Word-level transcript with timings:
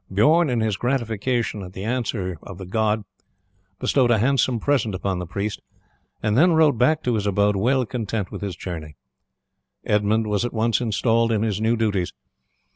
Bijorn, 0.11 0.49
in 0.49 0.61
his 0.61 0.77
gratification 0.77 1.61
at 1.61 1.73
the 1.73 1.83
answer 1.83 2.35
of 2.41 2.57
the 2.57 2.65
god, 2.65 3.03
bestowed 3.77 4.09
a 4.09 4.17
handsome 4.17 4.59
present 4.59 4.95
upon 4.95 5.19
the 5.19 5.27
priest, 5.27 5.61
and 6.23 6.35
then 6.35 6.53
rode 6.53 6.79
back 6.79 7.03
to 7.03 7.13
his 7.13 7.27
abode 7.27 7.55
well 7.55 7.85
content 7.85 8.31
with 8.31 8.41
his 8.41 8.55
journey. 8.55 8.95
Edmund 9.85 10.25
was 10.25 10.43
at 10.43 10.53
once 10.53 10.81
installed 10.81 11.31
in 11.31 11.43
his 11.43 11.61
new 11.61 11.77
duties. 11.77 12.11